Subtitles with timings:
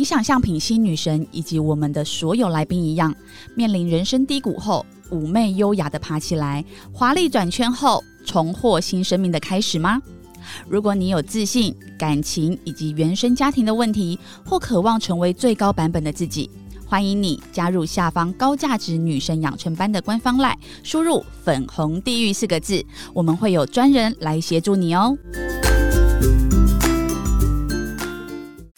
[0.00, 3.14] 你想像品心女神以及我们的所有来宾一样，
[3.54, 10.00] 面临人生低谷后，妩媚优雅的爬起来，华丽转圈后，重获新生命的开始吗？
[10.66, 16.48] 如果你有自信、感情以及原生家庭的问题，或渴望成为最高版本的自己，
[16.86, 22.82] 欢迎你加入下方高价值女神养成班的官方赖，输入“粉红地狱”四个字，
[23.12, 25.14] 我们会有专人来协助你哦。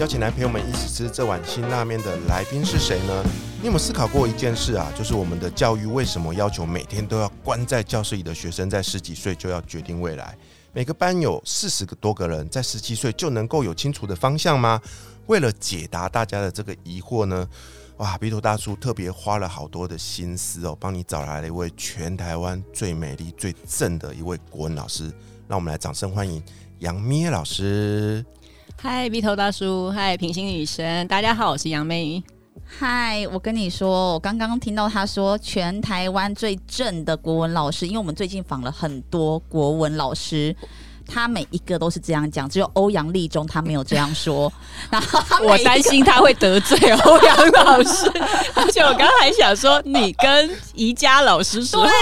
[0.00, 3.22] 邀请来陪我们一起吃这碗辛辣面的来宾是谁呢？
[3.60, 4.90] 你有没有思考过一件事啊？
[4.96, 10.34] 就是我们的教育为什么要求每天都要关在教室里的学生在十几岁就要决定未来？
[10.72, 14.80] 每个班有四十个多个人，在十七岁就能够有清楚的方向吗？
[15.26, 17.46] 为了解答大家的这个疑惑呢，
[17.98, 25.12] 哇，鼻头大叔特别花了好多的心思哦，帮你找来了一位全台湾最美丽、最正的一位国文老师。
[25.46, 26.42] 让我们来掌声欢迎
[26.78, 28.24] 杨咩老师。
[28.82, 32.22] 嗨鼻头大叔，嗨，平行女神，大家好，我是杨梅。
[32.64, 40.56] 嗨，我跟你说，我刚刚听到他说全台湾最正的国文老师，因为我们最近访了很多国文老师。
[41.12, 44.50] 他每一个都是这样讲，只有欧阳立中他没有这样说。
[44.90, 48.10] 然后我担心他会得罪欧阳老师，
[48.54, 51.92] 而且我刚才想说，你跟宜家老师说，对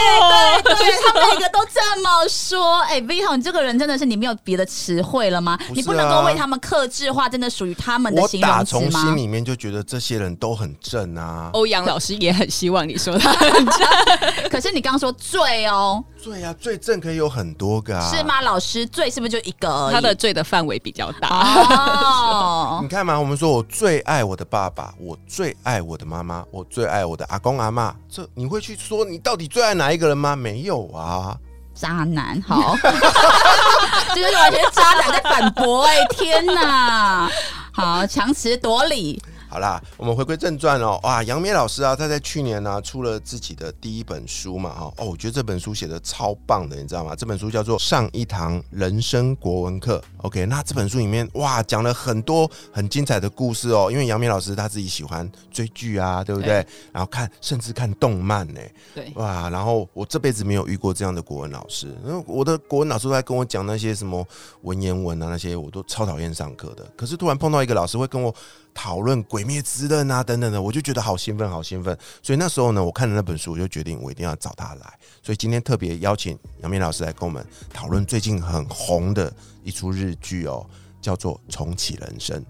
[0.62, 2.80] 对 对，他每个都这么说。
[2.82, 5.58] 哎，Vito，，你这个人真的是你没有别的词汇了吗？
[5.74, 8.56] 你不能够为他们克制化，真的属于他们的形容词吗？
[8.56, 11.50] 我打从心里面就觉得这些人都很正啊。
[11.54, 16.04] 欧阳老师也很希望你说他很正，可是你刚刚说最哦。
[16.20, 18.40] 罪啊，罪证可以有很多个啊，是吗？
[18.42, 19.90] 老师罪是不是就一个？
[19.92, 22.80] 他的罪的范围比较大哦。
[22.82, 27.94] 你看嘛，我们说我最爱我的爸爸，我最爱我的妈妈，我最爱我的阿公阿妈。
[28.10, 30.34] 这你会去说你到底最爱哪一个人吗？
[30.34, 31.36] 没有啊，
[31.74, 32.76] 渣男，好，
[34.12, 35.84] 这就是完全渣男在反驳。
[35.84, 37.30] 哎，天哪，
[37.72, 39.22] 好强词夺理。
[39.50, 41.00] 好啦，我们回归正传哦。
[41.04, 47.16] 哇，杨梅老师啊，他在去年呢出了自己的第一本书嘛，哈哦，我觉得这本书写的超棒的，你知道吗？
[47.16, 49.98] 这本书叫做《上一堂人生国文课》。
[50.18, 53.88] OK，那这本书里面哇，讲了很多很精彩的故事哦。
[53.90, 56.56] 因为杨梅老师他自己喜欢追剧啊，对不对？
[56.92, 58.60] 然后看甚至看动漫呢。
[58.94, 61.86] 对，哇，然后我这辈子没有遇过这样的国文老师。
[62.04, 64.22] 因为我的国文老师都在跟我讲那些什么
[64.60, 66.84] 文言文啊，那些我都超讨厌上课的。
[66.94, 68.34] 可是突然碰到一个老师会跟我。
[68.80, 71.98] 讨论《鬼灭之刃》啊，等等的，我就觉得好兴奋，好兴奋。
[72.22, 74.98] 所以那时候呢，我看了那本书，我就决定我一定要找他来。
[75.20, 77.44] 所以今天特别邀请杨明老师来跟我们
[77.74, 79.34] 讨论最近很红的
[79.64, 80.64] 一出日剧哦，
[81.02, 82.40] 叫做《重启人生》。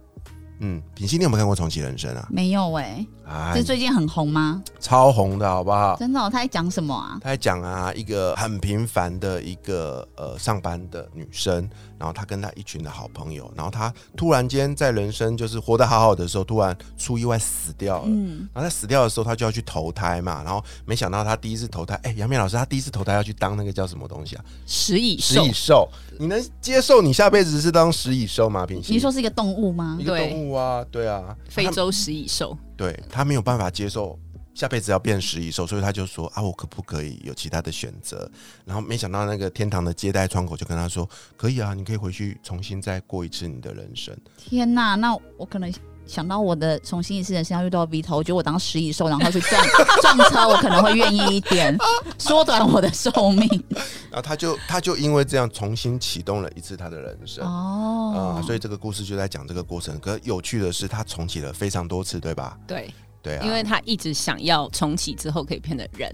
[0.61, 2.27] 嗯，品心，你有没有看过《重启人生》啊？
[2.31, 3.07] 没有哎，
[3.55, 4.63] 这最近很红吗？
[4.81, 5.97] 超红的，好不好？
[5.97, 6.21] 真的？
[6.31, 7.19] 他在讲什么啊？
[7.23, 18.05] 他在讲啊，一个很平凡的一个呃上班的女生，然后她跟她一群的好朋友，然后她突然间在人生就是活得好好的时候，突然出意外死掉了。
[18.07, 24.45] 嗯，然后她死掉的时候，她就要去投胎嘛，然后没想到她第一次投胎，哎，杨明老师，她第一次投胎要去当那个叫什么东西啊？
[24.67, 25.35] 食蚁兽。
[25.35, 25.89] 食蚁兽，
[26.19, 28.67] 你能接受你下辈子是当食蚁兽吗？
[28.67, 29.97] 平心，你说是一个动物吗？
[30.01, 30.53] 一个动物。
[30.53, 34.19] 啊，对啊，非洲食蚁兽，对他没有办法接受
[34.53, 38.29] 下辈子要变食蚁兽，所以他就说啊，我可不可以有其他的选择？
[38.65, 44.17] 然后没想到那个天堂的接待窗口就跟他说，可以啊，你可以回去重新再过一次你的人生。
[44.37, 45.73] 天哪，那我可能
[46.09, 49.63] 想到我的重新一次人生要遇到 V 头，我觉得我当食蚁兽，然后去撞
[50.01, 51.77] 撞车，我可能会愿意一点，
[52.19, 53.47] 缩短我的寿命。
[54.11, 60.01] 然后他就他就因为这样重新启动了一次他的人生哦啊，所以这个故事就在讲这个过程。
[60.01, 62.59] 可有趣的是，他重启了非常多次，对吧？
[62.67, 62.91] 对
[63.23, 66.11] 对啊，因为他一直想要重启之后可以变成人，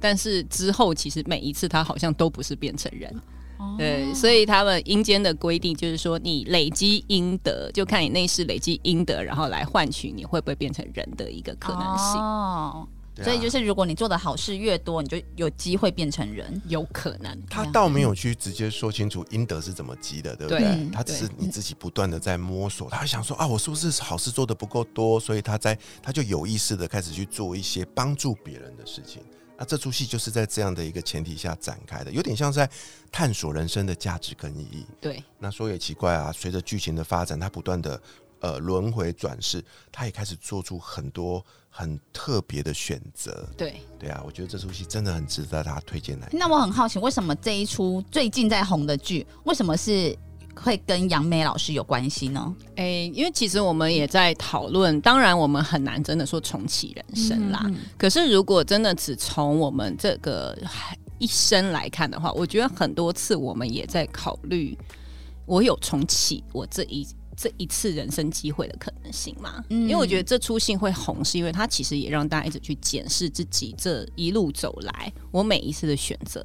[0.00, 3.14] 但是之后其实每一次他好像都不是变成人。
[3.78, 12.20] 对，所以他们阴间的规定就是说，你累积阴德，就看你内世累积阴德，然后来换取你会不会变成人的一个可能性。
[12.20, 12.86] 哦，
[13.22, 17.38] 所以就是如果你做的好事越多，你就有机会变成人，有可能。
[17.48, 20.88] 他倒没有去直接说清楚阴德是怎么积的，对不对？
[20.92, 29.22] 他只是你自己不断的在摸索，他想说啊，我是不是好事做的不够多，所以他在他就有意识的开始去做一些帮助别人的事情。
[29.58, 32.68] 那这出戏就是在这样的一个前提下展开的，有点像在
[33.10, 34.86] 探索人生的价值跟意义。
[35.00, 38.00] 对，那说也奇怪啊，随着剧情的发展，它不断的
[38.40, 43.48] 呃轮回转世，他也开始做出很多很特别的选择。
[43.56, 46.28] 对，对啊，我觉得这出戏真的很值得大家推荐来。
[46.32, 50.16] 那我很好奇，为什么这一出最近在红的剧，为什么是
[50.56, 52.54] 会跟杨梅老师有关系呢？
[52.76, 57.62] 诶、因为其实我们也在讨论，当然我们很难真的说重启人生啦。
[57.66, 60.56] 嗯可是如果真的只从我们这个
[61.18, 64.76] 一生来看的话，我觉得很多次我们也在考虑，
[65.44, 67.06] 我有重启我这一。
[67.38, 76.42] 这一次人生机会的可能性嘛，嗯因为我觉得这出戏会红，是因为它其实也让大家一直去检视自己这一路走来，我每一次的选择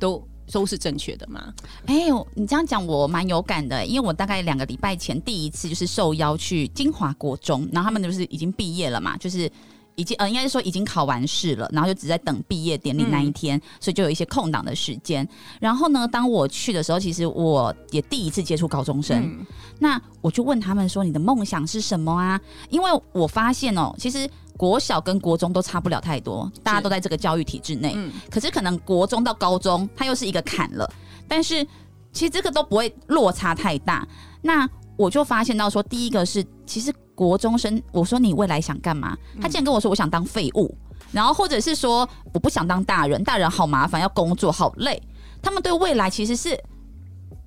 [0.00, 0.20] 都
[0.52, 1.52] 都是正确的吗。
[1.86, 9.50] 哎、呦，你这样讲我蛮有感的，因为我大概两个礼拜前第一次就是受邀去金华国中，然后他们就是已经毕业了嘛，就是
[9.94, 15.26] 已经呃应该是说已经考完试了，然后就只在等毕业典礼那一天，所以就有一些空档的时间。
[15.58, 19.46] 然后呢，当我去的时候，其实我也第一次接触高中生，嗯
[19.78, 22.40] 那我就问他们说：“你的梦想是什么啊？”
[22.70, 27.94] 因为我发现哦，其实国小跟国中都差不了太多，大家都在这个教育体制内。
[27.96, 30.88] 嗯可是可能国中到高中，它又是一个坎了。
[31.26, 31.64] 但是
[32.12, 34.06] 其实这个都不会落差太大。
[34.42, 39.16] 那我就发现到说，第一个是，其实国中生，我说你未来想干嘛？
[39.40, 40.76] 他竟然跟我说我想当废物，
[41.10, 45.02] 然后或者是说我不想当大人，大人好麻烦，要工作好累。
[45.40, 46.58] 他们对未来其实是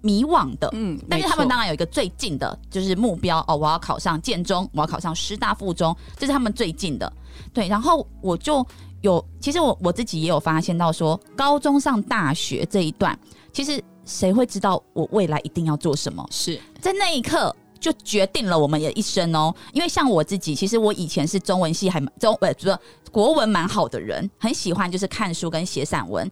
[0.06, 0.70] 迷惘的。
[0.74, 7.12] 嗯，但是他们当然有一个最近的，就是目标哦，我要考上建中，我要考上师大附中，这是他们最近的。
[7.52, 8.66] 对，然后我就
[9.02, 13.18] 有，其实我我自己也有发现到说，高中上大学这一段，
[13.52, 16.24] 其实谁会知道我未来一定要做什么？
[16.30, 19.54] 是在那一刻就决定了我们的一生哦。
[19.74, 22.78] 因为像我自己，其实我以前是中文系还蛮中呃不是
[23.12, 26.30] 国文蛮好的人，很喜欢就是看书跟写散文。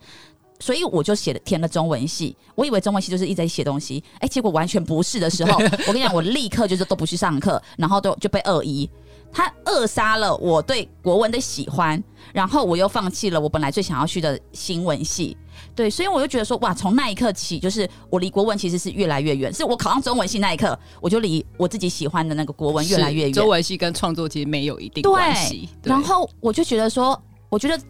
[0.60, 5.58] 所以我就写了填了中文系，我以为中文系就是一直在写东西，哎、结果完全不是的时候，
[5.88, 8.90] 我跟你讲，我立刻就是都不去上课，然后都就被二一，
[9.32, 12.02] 他扼杀了我对国文的喜欢，
[12.32, 15.36] 然后我又放弃了我本来最想要去的新闻系，
[15.76, 23.34] 对，所以我就觉得说，哇，从那一刻起，就是我离国文其实是越来越远，是我考上中文系那一刻，我就离我自己喜欢的那个国文越来越远。
[23.34, 25.68] 中文系跟创作其实没有一定关系。
[25.82, 27.20] 对然后我就觉得说，
[27.50, 27.84] 我觉得嘖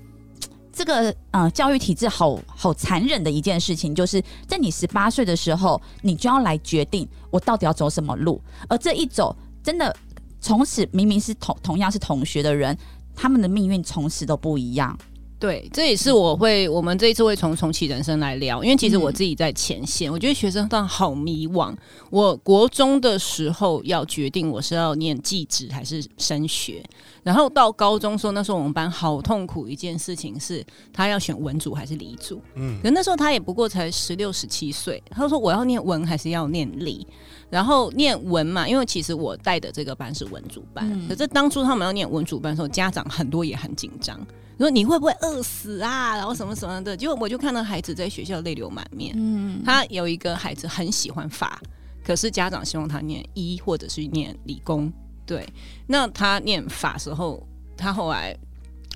[0.74, 9.96] 这个嗯教育体制好好残忍的一件事情，就是在你十八岁的时候，你就要来决定我到底要走什么路，而这一走，真的
[10.42, 12.75] 从此明明是同同样是同学的人，
[13.16, 14.98] 他们的命运从此都不一样。
[15.44, 21.75] 对，这也是我会，我们这一次会从重启人生来聊，因为其实嗯我自己在前线，我觉得学生当好迷惘。
[22.10, 26.81] 我国中的时候要决定我是要念技职还是升学，
[27.24, 32.42] 然后到高中时候，那时候我们班好痛苦一件事情是，他要选文组还是理组。
[32.56, 37.06] 嗯可那时候他也不过才十六十七岁，他说我要念文还是要念理，
[37.50, 44.18] 然后念文嘛，因为其实我带的这个班是文组班，嗯可是当初他们要念文组班的时候，家长很多也很紧张，
[44.57, 49.13] 说你会不会饿死啊，然后什么什么的，结果我就看到孩子在学校泪流满面。
[49.17, 51.61] 嗯，他有一个孩子很喜欢法，
[52.05, 54.91] 可是家长希望他念医或者是念理工。
[55.25, 55.47] 对，
[55.88, 57.45] 那他念法时候，
[57.77, 58.38] 他后来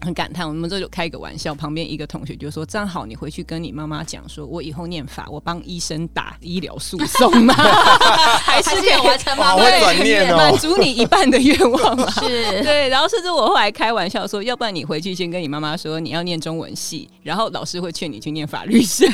[0.01, 7.53] 很感叹，我们这就开一个玩笑，旁边一个同学就说：“正好你回去跟你妈妈讲，说我以后念法，我帮医生打医疗诉讼嘛，
[8.45, 9.45] 还是有完成吗？
[9.45, 12.27] 好会转念哦满足你一半的愿望嘛。”是，
[12.63, 19.07] 对，然后甚至我后来开玩笑说，要不然你回去先跟你妈妈说你要念中文系，然后老师会劝你去念法律系，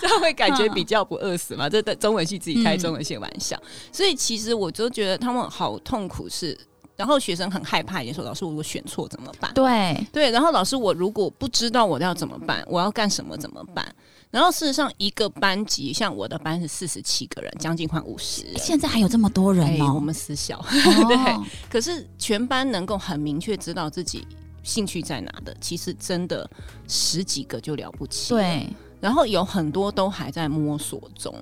[0.00, 1.68] 这样会感觉比较不饿死嘛？
[1.68, 3.56] 这的中文系自己开中文系玩笑，
[3.92, 6.58] 所以其实我就觉得他们好痛苦是。
[6.98, 9.54] 然后学生很害怕，也说老师，我如果选错怎么办？
[9.54, 13.94] 对，对，然后老师，我如果不知道我要怎么办，我要干什么怎么办？
[14.32, 18.52] 然后事实上，一个班级像我的班是四十七个人，将近快五十。
[18.56, 20.60] 现在还有这么多人哎，哦，我们私小，
[21.06, 24.26] 对可是全班能够很明确知道自己
[24.64, 26.50] 兴趣在哪的，其实真的
[26.88, 28.68] 十几个就了不起。，对，
[29.00, 31.32] 然后有很多都还在摸索中。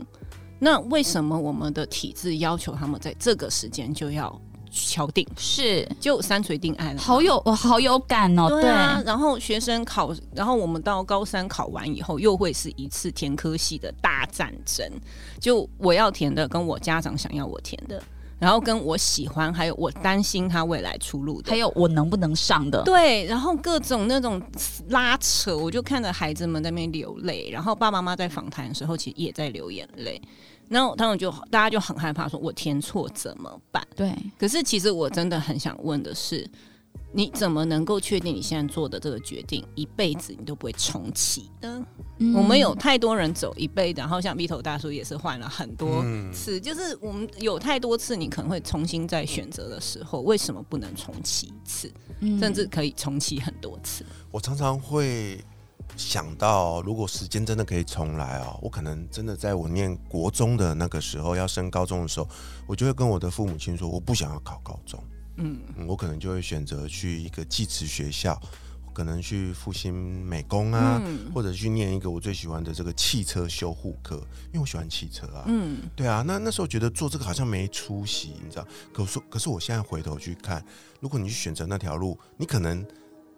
[0.59, 4.39] 那为什么我们的体制要求他们在这个时间就要
[4.85, 7.01] 敲定，是就三锤定案了？
[7.01, 14.87] 好有我好有感哦，对啊，然后学生考，然后我们到高三考完以后，又会是一次填科系的大战争。
[15.41, 18.03] 就我要填的，跟我家长想要我填的，
[18.39, 21.57] 然后跟我喜欢，还有我担心他未来出路的还。
[21.57, 24.41] 有我能不能上的，对，然后各种那种
[24.89, 30.21] 拉扯，我就看着孩子们在那边流泪，然后爸爸妈妈在访谈的时候，其实也在流眼泪。
[30.69, 33.87] 然后他们就大家就很害怕，说我填错怎么办？
[33.95, 36.49] 对，可是其实我真的很想问的是，
[37.13, 41.85] 你怎么能够确定你现在做的这个决定一辈子你都不会重启呢？
[42.19, 54.05] 嗯我们有太多人走一辈子，然后像 B 头大叔也是换了很多嗯次，就是我们有太多次，你可能会重新再选择的时候，为什么不能重启一次，嗯甚至可以重启很多次？
[54.31, 55.39] 我常常会
[55.97, 62.29] 想到，如果时间真的可以重来哦，我可能真的在我念国中的那个时候，要升高中的时候，
[62.67, 65.03] 我就会跟我的父母亲说，我不想要考高中，
[65.37, 68.39] 嗯，嗯我可能就会选择去一个技职学校，
[68.93, 74.17] 可能去复兴美工啊，嗯或者去念一个我最喜欢的这个汽车修护科，
[74.49, 75.45] 因为我喜欢汽车啊。
[75.47, 78.67] 嗯，对啊，那那时候觉得做这个好像没出息，你知道？
[78.93, 80.63] 可我说，可是我现在回头去看，
[81.01, 82.85] 如果你去选择那条路，你可能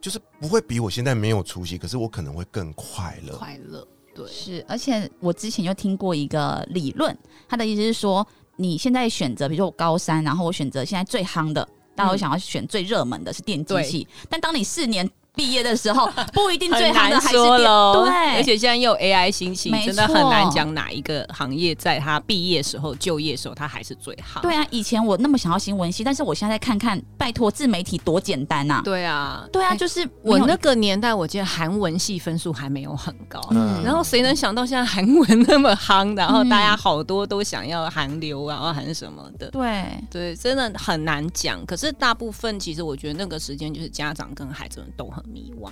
[0.00, 3.36] 就是不会比我现在没有出息，可是我可能会更快乐。
[3.36, 7.16] 快乐，对，是，而且我之前就听过一个理论，
[7.48, 8.26] 他的意思是说，
[8.56, 15.08] 你现在选择，比如说我高三，然后我选择现在最夯的，大家会想要选最热门的是电机系，但当你四年
[15.38, 24.40] 毕业的时候， 不一定最好的还是电，对，而且现在又有 AI 兴起，真的很难讲哪一个行业在他毕业时候、就业时候，他还是最好。
[24.40, 33.80] 对啊，以前我那么想要新闻系，但是我现在看看，拜托自媒体多简单呐、对啊，对啊，哎就是我那个年代，我记得韩文系分数还没有很高，嗯。
[33.85, 39.49] 然后谁能想到现在韩文那么夯，然后嗯大家好多都想要韩流，然后韩什么的。
[39.50, 41.64] 对，对，真的很难讲。
[41.64, 45.70] 可是大部分其实我觉得那个时间就是家长跟孩子们都很迷惘，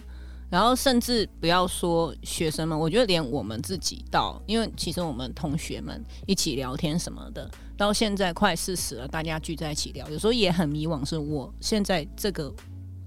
[0.51, 12.55] 然后甚至不要说学生们，我觉得连我们自己到，因为其实我们同学们一起聊天什么的，到现在快四十了，大家聚在一起聊，有时候也很迷惘，是我现在这个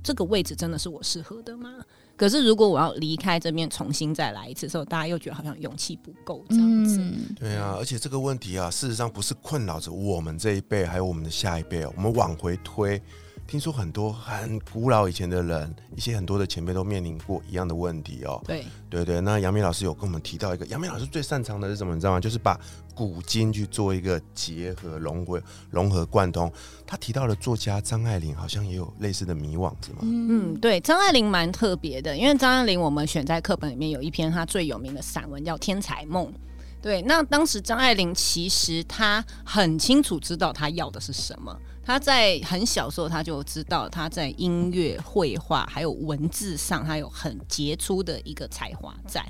[0.03, 1.69] 这个位置真的是我适合的吗？
[2.17, 6.99] 可是如果我要离开这边，重新再来一次的时候，大家又觉得好像勇气不够这样子。
[6.99, 11.93] 嗯，对啊，而且这个问题啊，事实上不是困扰着我们这一辈，还有我们的下一辈哦。
[11.95, 13.01] 我们往回推，
[13.49, 18.39] 听说很多很古老以前的人，一些很多的前辈都面临过一样的问题哦。
[18.45, 21.95] 对，对对，那杨明老师有跟我们提到一个，杨明老师最擅长的是什么？
[21.95, 22.19] 你知道吗？
[22.19, 22.59] 就是把
[22.93, 25.41] 古今去做一个结合、融合、
[25.71, 26.51] 融合贯通。
[26.85, 29.97] 他提到的作家张爱玲好像也有类似的迷惘，是吗？
[30.03, 36.27] 嗯，对，张爱玲蛮特别的，因为张爱玲我们选在课本里面有一篇她最有名的散文叫《天才梦》。
[36.83, 41.59] 对，那当时张爱玲其实她很清楚知道她要的是什么。
[41.89, 49.25] 他在很小时候，他就知道他在音乐、绘画还有文字上，他有很杰出的一个才华在，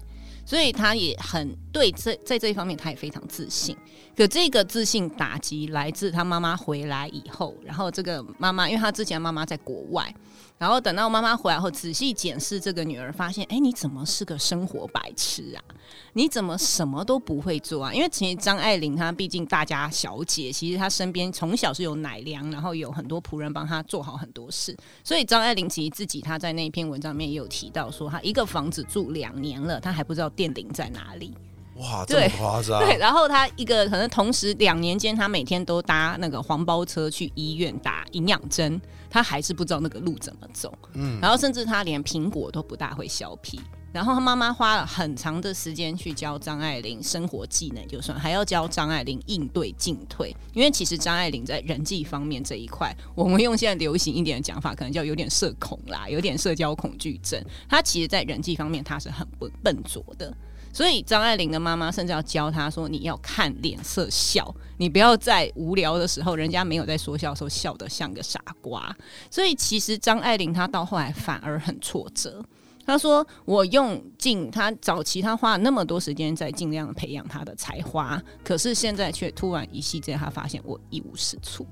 [0.46, 3.78] 所以他也很对这在这一方面，他也非常自信。
[4.20, 10.14] 可这个自信打击来自她妈妈回来以后，然后这个妈妈，因为她之前妈妈在国外，
[10.58, 15.64] 然后等到妈妈回来后，仔细检视这个女儿，发现，哎，你怎么是个生活白痴啊？
[16.12, 17.94] 你怎么什么都不会做啊？
[17.94, 31.34] 因为其实张爱玲她毕竟大家小姐，其实她身边从小是有奶粮，然后有很多仆人帮她做好很多事，所以张爱玲其实自己她在那篇文章里面也有提到说，她一个房子住两年了，她还不知道电铃在哪里。
[31.80, 32.80] 哇，这么对夸张？
[32.80, 40.74] 对，然后他一个可能同时两年间，他每天都搭那个黄包车去医院打营养针，他还是不知道那个路怎么走。
[40.94, 43.60] 嗯，然后甚至他连苹果都不大会削皮。
[43.92, 57.44] 然后他妈妈花了很长的时间去教张爱玲生活技能，就算还要教张爱玲应对进退，因为其实张爱玲在人际方面这一块，我们用现在流行一点的讲法，可能叫有点社恐啦，有点社交恐惧症。
[57.68, 60.32] 她其实，在人际方面，她是很笨笨拙的。
[60.72, 68.96] 所以张爱玲的妈妈甚至要教她说：“你要看脸色笑，你不要在无聊的时候，人家没有在说笑的时候笑得像个傻瓜。”
[69.30, 72.44] 所以其实张爱玲她到后来反而很挫折。
[72.86, 81.68] 她说：“我用尽她早期，她花了那么多时间在尽量培养她的才华，可是现在却突然一夕间，她发现我一无是处，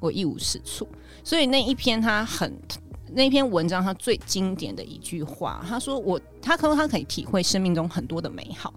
[0.00, 0.88] 我一无是处。
[1.22, 2.52] 所以那一篇她很
[3.12, 8.72] 那篇文章，他最经典的一句话，他说：“我他可能他可以体会生命中很多的美好，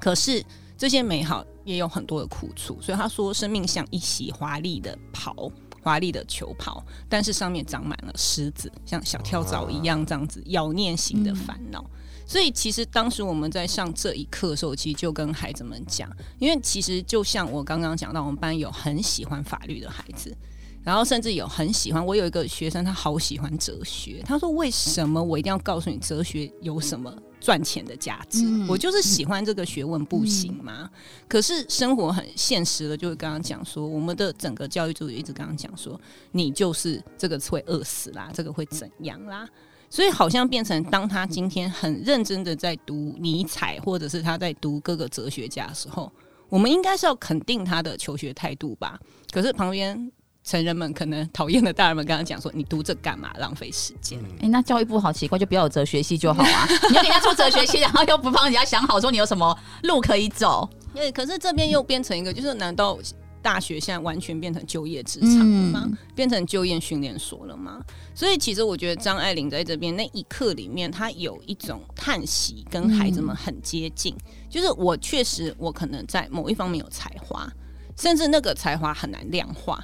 [0.00, 0.44] 可是
[0.76, 2.80] 这些美好也有很多的苦处。
[2.80, 5.50] 所以他说，生命像一袭华丽的袍，
[5.82, 11.84] 华丽的球袍，但是上面长满了虱子，像小跳蚤一样这样子妖念型的烦恼。
[12.26, 20.34] 所以其实当时我们在上这一课的时候，其实就跟孩子们讲，因为其实就像我刚刚讲到，我们班有很喜欢法律的孩子。”
[20.82, 24.22] 然后甚至有很喜欢，我有一个学生，他好喜欢哲学。
[24.24, 28.44] 他说：“为什么我一定要告诉你哲学有什么赚钱的价值？
[28.46, 30.90] 嗯我就是喜欢这个学问，不行吗？”
[31.28, 36.00] 可是生活很现实的，就是刚刚讲说，我们的整个教育组一直刚刚讲说，
[36.32, 39.46] 你就是这个会饿死啦，这个会怎样啦？
[39.90, 46.10] 所以好像变成，当他今天很认真的在读尼采，或者是他在读各个哲学家的时候，
[46.48, 48.98] 我们应该是要肯定他的求学态度吧？
[49.30, 50.10] 可是旁边。
[50.50, 53.30] 成人们可能讨厌的大人们跟他讲说：“你读这干嘛？
[53.38, 54.18] 浪费时间。
[54.18, 56.66] 嗯哎、那教育部好奇怪，就不要有哲学系就好啊！
[56.90, 60.68] 你要给人家出哲学系，然后又不帮人家想好说你有什么路可以走。
[60.92, 62.98] 对，可是这边又变成一个，就是难道
[63.40, 65.82] 大学现在完全变成就业职场了吗？
[65.84, 67.80] 嗯变成就业训练所了吗？
[68.12, 74.14] 所以其实我觉得张爱玲在这边那一刻里面，她有一种叹息，跟孩子们很接近。
[74.50, 77.48] 就是我确实，我可能在某一方面有才华，
[77.96, 79.80] 甚至那个才华很难量化。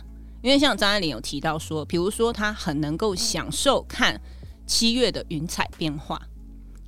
[0.47, 4.17] 因为像张爱玲有提到说，比如说她很能够享受看
[4.65, 6.23] 七月的云彩变化，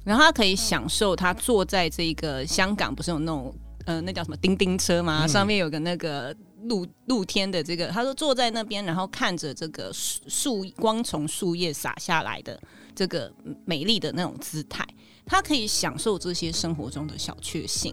[0.04, 3.52] 然后她可以享受她坐在这个香港不是有那种
[3.84, 5.26] 呃那叫什么叮叮车吗？
[5.26, 6.32] 上面有个那个
[6.66, 12.62] 露露天的这个，他说坐在那边，然后看着这个树树光从树叶洒下来的
[12.94, 13.28] 这个
[13.64, 14.86] 美丽的那种姿态，
[15.26, 17.92] 他可以享受这些生活中的小确幸。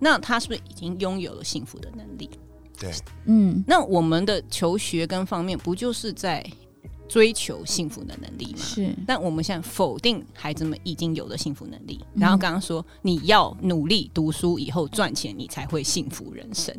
[0.00, 2.28] 那他是不是已经拥有了幸福的能力？
[2.78, 2.92] 对，
[3.24, 6.44] 嗯，那我们的求学跟方面，不就是在
[7.08, 8.58] 追求幸福的能力吗？
[8.58, 8.94] 是。
[9.06, 16.74] 但我们现在否定孩子们已经有的幸福能力，然后刚刚说你要努力读书，以后赚钱，你才会幸福人生。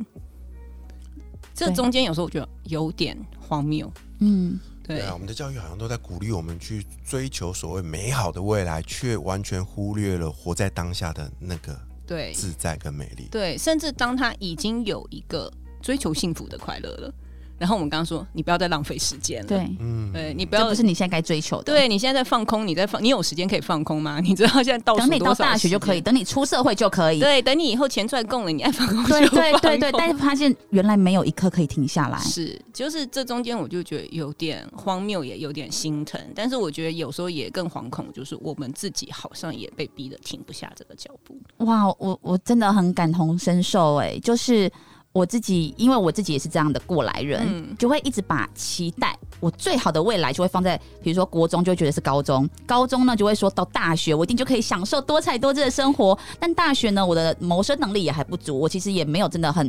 [1.53, 4.97] 这中间有时候我觉得有点荒谬，嗯，对。
[4.97, 12.31] 对啊，我们的教育好像都在鼓励我们去追求所谓美好的未来，却完全忽略了活在当下的那个对。
[12.33, 13.27] 自在跟美丽。
[13.31, 17.13] 对，甚至当他已经有一个追求幸福的快乐了，
[17.57, 24.19] 然后我们刚刚说你不要再浪费时间了，对，嗯，对你不要这不是你现在该追求的。，对你现在在放空，你在放，你有时间可以放空吗？
[24.23, 27.19] 你知道现在到等你到大学就可以，等你出社会就可以。
[27.19, 32.19] 对，等你以后钱赚够了，你爱放空就对对对对，但是发现原来没有一刻可以停下来。
[32.19, 36.21] 是，就是这中间我就觉得有点荒谬，也有点心疼。
[36.35, 41.35] 但是我觉得有时候也更惶恐，就是我们自己好像也被逼得停不下这个脚步。
[41.65, 44.71] 哇，我我真的很感同身受哎，就是
[45.17, 56.15] 我自己，因为我自己也是这样的过来人，嗯就会一直把期待我最好的未来就会放在，比如说国中就会觉得是高中，高中呢就会说到大学，我一定就可以享受多彩多姿的生活。
[56.39, 59.67] 但大学呢，我的谋生能力也还不足，我其实也没有真的很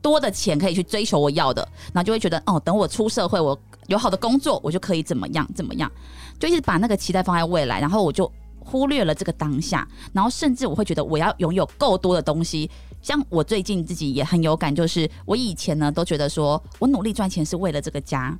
[0.00, 1.60] 多的钱可以去追求我要的，
[1.92, 3.58] 然后就会觉得哦，等我出社会，我
[3.88, 5.92] 有好的工作，我就可以怎么样怎么样，
[6.38, 12.70] 就一直把那个期待放在未来，然后我就忽略了这个当下，然后甚至我会觉得我要拥有够多的东西。
[13.02, 18.38] 像我最近自己也很有感，就是我以前呢都觉得说我努力赚钱是为了这个家，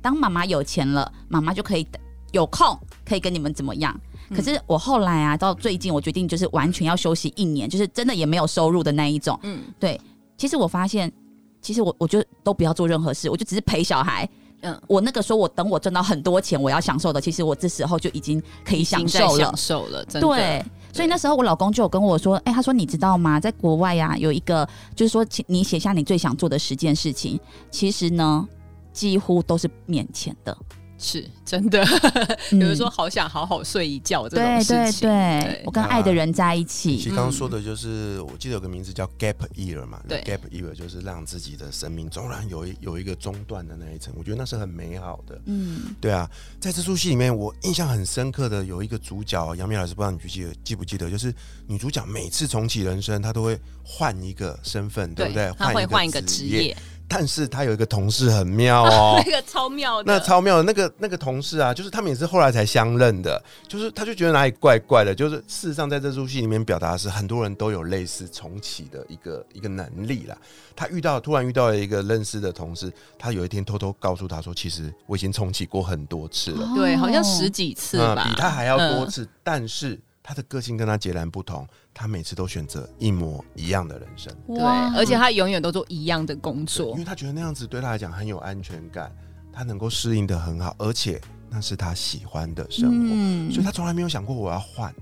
[0.00, 1.86] 当妈妈有钱了，妈妈就可以
[2.32, 3.98] 有空可以跟你们怎么样。
[4.34, 9.38] 可是我后来啊，到最近我决定就是完全要休息一年，就是真的也没有收入的那一种。
[9.42, 10.00] 嗯，对，
[10.38, 11.12] 其实我发现，
[11.60, 14.24] 其实我我就都不要做任何事，我就只是陪小孩。
[14.24, 19.56] 嗯嗯，我那个时候我等我赚到很多钱，我要享受的，其实我这时候就已经可以享受了享。
[19.56, 20.28] 受了，真的。
[20.28, 23.40] 对，所以那时候我老公就有跟我说，哎、他说你知道吗？
[23.40, 28.46] 在国外呀、有一个就是说，请你写下你最想做的十件事情，其实呢，
[28.92, 30.56] 几乎都是免钱的。
[31.02, 31.84] 是真的。
[32.52, 35.08] 嗯比如说，好想好好睡一觉这种对对事情。
[35.08, 36.96] 对，我跟爱的人在一起。
[36.96, 45.40] 其实刚刚说的就是，我记得有个名字叫 gap year 嘛，对，gap year 就是让自己的生命纵然有一有一个中断的那一层，我觉得那是很美好的。
[45.46, 51.34] 嗯，对啊，在这出戏里面，我印象很深刻的有一个主角，杨幂老师不知道你记不记得记不记得，就是
[51.66, 55.52] 女主角每次重启人生，她都会换一个身份，对不对？
[55.58, 56.76] 她会换一个职职业，
[57.14, 59.20] 但是他有一个同事很妙哦。
[59.26, 70.36] 那，个超妙的，那超妙的那个那个同事啊，就是他们也是后来才相认的，就是他就觉得哪里怪怪的，就是事实上在这出戏里面表达的是很多人都有类似重启的一个一个能力啦。
[70.74, 79.10] 他遇到突然遇到了一个认识的同事，他有一天偷偷告诉他说，其实我已经重启过很多次了，对，好像哦十几次嗯吧，比他还要多嗯。
[79.10, 84.34] 次，但是他的个性跟他截然不同，他每次都选择一模一样的人生。
[84.46, 84.58] 对，
[84.96, 87.04] 而且他永远都做一样的工作因为。
[87.04, 89.14] 他觉得那样子对他来讲很有安全感，
[89.52, 94.94] 他能够适应的很好，而且那是他喜欢的生活，嗯所以他从来没有想过我要换，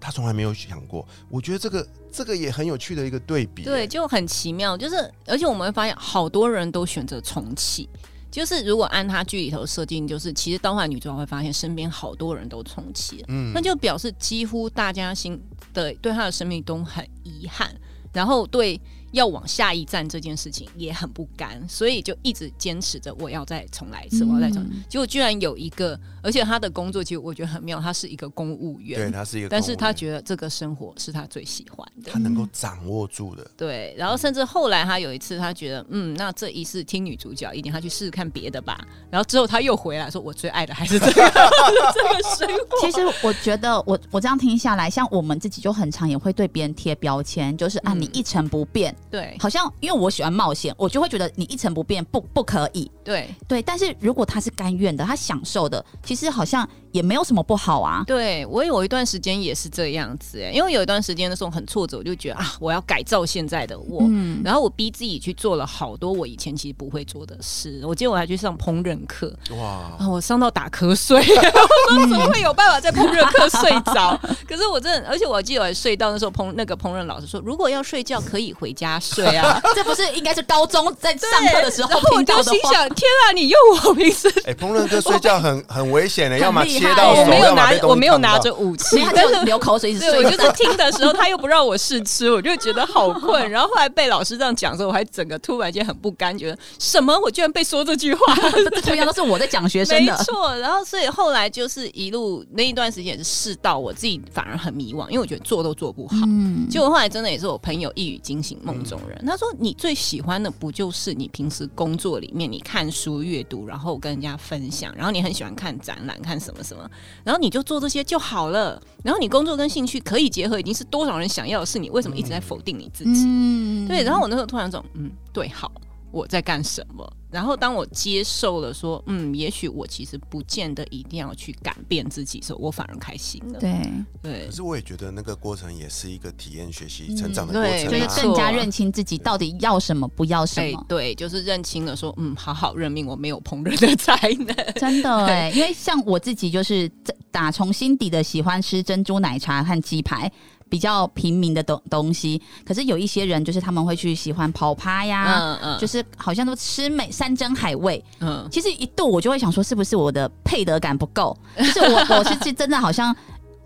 [0.00, 1.06] 他从来没有想过。
[1.28, 3.62] 我觉得这个这个也很有趣的一个对比。
[3.62, 4.96] 对，，就很奇妙，就是
[5.26, 7.88] 而且我们会发现，好多人都选择重启。
[8.30, 13.52] 就是如果按他剧里头设定，就是其实当换女主角会发现身边好多人都重启了，嗯。
[13.52, 15.40] 那就表示几乎大家心
[15.74, 17.74] 的对他的生命都很遗憾，
[18.12, 18.80] 然后对
[19.12, 24.68] 要往下一站这件事情也很不甘，所以就一直坚持着我要再重来一次，我要再重来。
[24.72, 32.18] 嗯结果居然有一个，而且他的工作其实我觉得很妙，他是一个公务员对，他是一个公务员，但是他觉得这个生活是他最喜欢的他。
[32.20, 33.50] 能够掌握住的。
[33.56, 38.78] 对，然后甚至后来他有一次，他觉得，嗯，那这一次听女主角一点，他去试试看别的吧。
[39.10, 41.12] 然后之后他又回来说，我最爱的还是这个
[41.94, 42.80] 这个生活。
[42.80, 52.90] 其实我觉得我，我这样听下来，像我们自己就很常也会对别人贴标签，就是啊，嗯你一成不变，对好像因为我喜欢冒险，我就会觉得你一成不变不不可以。
[53.04, 58.04] 对对，但是如果他是甘愿的，他享受的，其实好像也没有什么不好啊。
[58.06, 67.82] 对，我有一段时间也是这样子哎，因为有一段时间的时候很挫折，我就觉得啊，我要改造现在的我，嗯，然后我逼自己去做了好多我以前其实不会做的事。
[67.84, 71.18] 我记得我还去上烹饪课，哇，啊，我上到打瞌睡，
[71.90, 74.16] 我说怎么会有办法在烹饪课睡着？
[74.46, 79.60] 可是我真的，而且我记得我还睡到那时候烹那个烹饪老师说，如果要睡觉可以回家睡啊。
[79.76, 82.50] 这不是应该是高中在上课的时候我听到的话？
[82.50, 93.48] 就心想：天啊，你用我平时哎，烹饪课睡觉很 很危险的，要么切到手，我没有拿我没有拿着武器所以， 他但就是流口水一直对，睡我就是听的时候，他又不让我试吃，我就觉得好困。
[93.50, 97.16] 然后后来被老师这样讲的时候，我还整个突然间很不甘，觉得什么？
[97.20, 100.16] 我居然被说这句话，这同样都是我在讲学生没的。
[100.24, 100.56] 错。
[100.56, 106.16] 然后所以后来就是一路那一段时间也是试到我自己反而很迷惘，因为我觉得做都做不好。
[106.26, 116.90] 嗯，结果后来真的也是我朋友一语惊醒梦中人，他说：“你最喜欢的不就是你平时工作里面你看书阅读，然后跟人家分享，然后你很喜欢看展览，看什么什么，
[117.24, 118.80] 然后你就做这些就好了。
[119.02, 123.24] 然后你工作跟兴趣可以结合，已经是多少人想要的事，你为什么一直在否定你自己？
[123.26, 125.70] 嗯对，然后我那时候突然这种，嗯，对，好，
[126.10, 127.10] 我在干什么？
[127.30, 133.60] 然后当我接受了说，嗯，也许我其实不见得一定要去改变自己的时候，我反而开心了。
[133.60, 133.72] 对，
[134.20, 137.90] 对可是我也觉得那个过程也是一个体验、学习、嗯成长的过程啊。
[137.90, 140.78] 就是更加认清自己到底要什么，不要什么。
[140.80, 144.74] 哎对，就是认清了说，嗯，好好认命，我没有烹饪的才能。
[144.74, 146.90] 真的哎，因为像我自己就是
[147.30, 150.30] 打从心底的喜欢吃珍珠奶茶和鸡排。
[150.70, 158.02] 比较平民的东东西，可是有一些人就是他们会去喜欢跑趴呀，嗯嗯就是好像都吃美山珍海味。
[158.20, 161.36] 嗯，其实一度我就会想说，是不是我的配得感不够？
[161.58, 163.14] 就是我 我是真的好像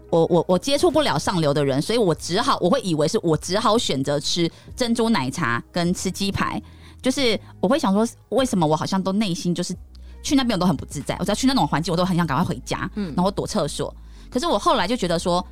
[0.08, 6.60] 我我我接触不了上流的人，所以我只好我会以为是我只好选择吃珍珠奶茶跟吃鸡排。
[7.02, 9.76] 就是我会想说，为什么我好像都内心就是
[10.22, 13.94] 去那边我都很不自在，我只要去那种环境，我都很想赶快回家，嗯然后躲厕所。
[14.30, 15.46] 可是我后来就觉得说。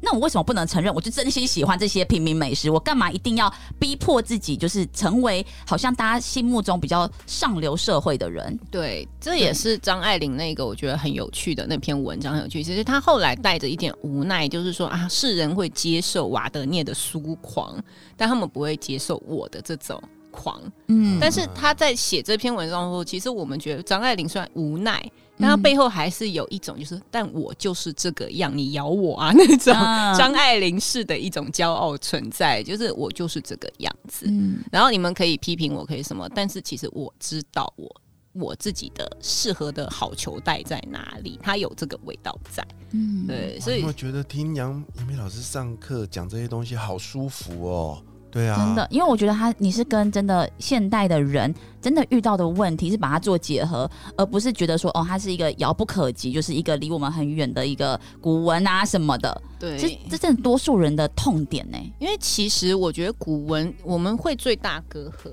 [0.00, 0.92] 那我为什么不能承认？
[0.94, 8.58] 我就真心喜欢这些平民美食，我干嘛一定要逼迫自己，就是成为好像大家心目中比较上流社会的人？
[8.70, 12.62] 对，这也是张爱玲那个我觉得很有趣的那篇文章很有趣。
[12.62, 17.78] 其实她后来带着一点无奈，就是说啊，世人会接受瓦德涅的疏狂，
[18.16, 20.60] 但他们不会接受我的这种狂。
[20.88, 25.00] 嗯但是他在写这篇文章的时候，其实我们觉得张爱玲虽然无奈，
[25.38, 34.26] 但他背后还是有一种就是，但我就是这个样，你咬我啊那种啊张爱玲式的一种骄傲存在，就是我就是这个样子。
[34.28, 37.88] 嗯然后你们可以批评我，可以什么，但是其实我知道我
[38.32, 42.66] 我自己的适合的好球带在哪里，它有这个味道在。
[42.92, 48.02] 嗯，对，所以哇你有没有觉得听杨杨梅老师上课讲这些东西好舒服哦？
[48.30, 59.42] 对啊，真的，因为我觉得他你是跟真的现代的人真的遇到的问题是把它做结合，而不是觉得说哦，它是一个遥不可及，就是一个离我们很远的一个古文啊什么的。
[59.58, 59.76] 对，
[60.08, 65.30] 这真的多数人的痛点呢、因为其实我觉得古文我们会最大隔阂，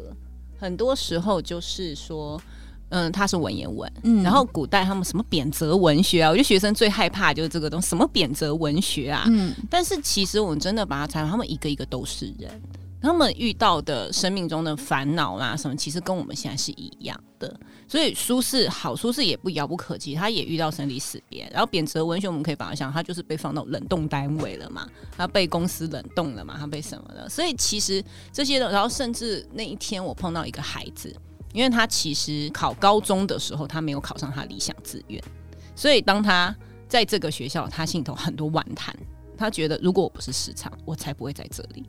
[0.60, 2.40] 很多时候就是说。
[2.90, 9.26] 嗯，它是文言文，嗯然后古代他们什么贬谪文学啊，我觉得学生最害怕就是这个东西，什么贬谪文学啊。
[9.28, 12.50] 嗯但是其实我们真的把它采访，他们一个一个都是人，
[13.02, 17.60] 他们遇到的生命中的烦恼啦什么，其实跟我们现在是一样的。
[17.88, 21.48] 所以苏轼好，苏轼也不遥不可及，他也遇到生离死别。
[21.52, 27.30] 然后贬谪文学，我们可以把它想，他就是被放到冷冻单位了嘛，他被公司冷冻了嘛，他被什么了？
[27.30, 31.16] 所以其实这些的，然后甚至那一天我碰到一个孩子，
[31.54, 35.24] 因为他其实考高中的时候，他没有考上他理想志愿，
[35.76, 36.54] 所以当他
[36.90, 38.94] 在这个学校，他心里头很多惋叹。
[39.38, 41.88] 他觉得，如果我不是市场，我才不会在这里，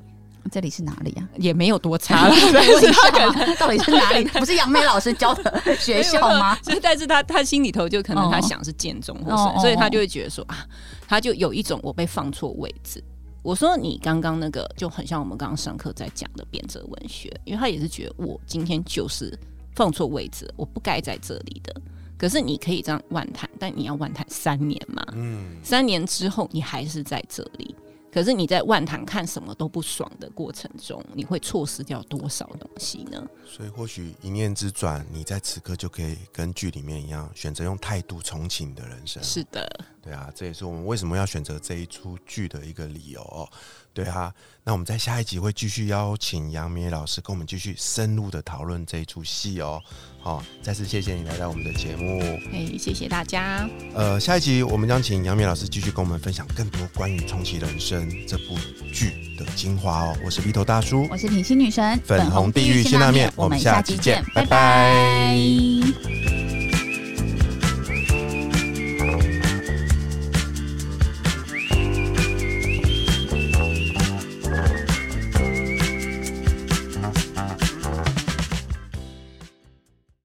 [0.51, 1.29] 这里是哪里啊？
[1.37, 2.35] 也没有多差了。
[2.53, 4.25] 但问一是他可能，到底是哪里？
[4.39, 6.57] 不是杨梅老师教的学校吗？
[6.63, 10.67] 就 是，但是他他心里头就可能哦他想是建中或是，所以他就会觉得说啊，
[11.07, 13.03] 他就有一种我被放错位置。
[13.43, 19.39] 我说你刚刚那个就很像我们刚刚上课在讲的贬谪文学，因为他也是觉得我今天就是
[19.75, 21.75] 放错位置，我不该在这里的。
[22.19, 25.03] 可是你可以这样万谈，但你要万谈三年嘛？
[25.13, 27.75] 嗯，三年之后你还是在这里，
[28.11, 33.23] 可是你在万堂看什么都不爽的过程中，你会错失掉多少东西呢？
[33.47, 39.23] 所以或许一念之转，你在此刻就可以跟剧里面一样，选择用态度重启你的人生。
[39.23, 39.69] 是的，
[40.09, 43.47] 对啊，这也是我们为什么要选择这一出剧的一个理由哦。
[43.93, 44.33] 对啊，
[44.65, 49.83] 那我们在下一集会继续邀请杨明老师跟我们继续深入的讨论这一出戏哦。
[50.21, 52.21] 好、再次谢谢你来到我们的节目。
[52.53, 53.69] 哎，谢谢大家。
[53.95, 58.57] 呃，下一集我们将请杨明老师继续跟我们分享更多关于重启人生生》这部
[58.91, 60.17] 剧的精华哦。
[60.25, 65.37] 我是鼻头大叔，我是品心女神，粉红地狱辛辣面我们下期见拜拜